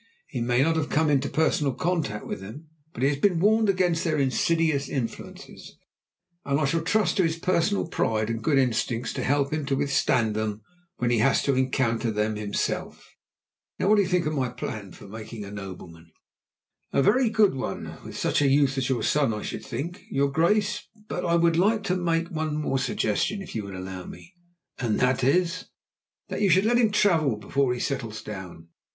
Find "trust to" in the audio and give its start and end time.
6.81-7.23